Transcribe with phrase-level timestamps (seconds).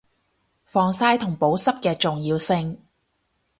[0.65, 2.79] 防曬同保濕嘅重要性